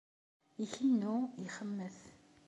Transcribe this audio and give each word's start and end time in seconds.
Ikennu, 0.63 1.15
ixemmet. 1.45 1.97